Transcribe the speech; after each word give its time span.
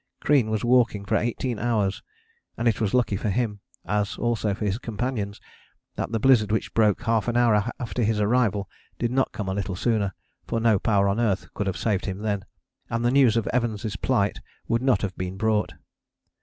Crean 0.19 0.49
was 0.49 0.65
walking 0.65 1.05
for 1.05 1.15
eighteen 1.15 1.59
hours, 1.59 2.01
and 2.57 2.67
it 2.67 2.81
was 2.81 2.95
lucky 2.95 3.15
for 3.17 3.29
him, 3.29 3.59
as 3.85 4.17
also 4.17 4.55
for 4.55 4.65
his 4.65 4.79
companions, 4.79 5.39
that 5.95 6.11
the 6.11 6.19
blizzard 6.19 6.51
which 6.51 6.73
broke 6.73 7.03
half 7.03 7.27
an 7.27 7.37
hour 7.37 7.69
after 7.79 8.01
his 8.01 8.19
arrival 8.19 8.67
did 8.97 9.11
not 9.11 9.31
come 9.31 9.47
a 9.47 9.53
little 9.53 9.75
sooner, 9.75 10.15
for 10.47 10.59
no 10.59 10.79
power 10.79 11.07
on 11.07 11.19
earth 11.19 11.53
could 11.53 11.67
have 11.67 11.77
saved 11.77 12.05
him 12.07 12.17
then, 12.23 12.43
and 12.89 13.05
the 13.05 13.11
news 13.11 13.37
of 13.37 13.45
Evans' 13.53 13.95
plight 13.97 14.39
would 14.67 14.81
not 14.81 15.03
have 15.03 15.15
been 15.17 15.37
brought. 15.37 15.73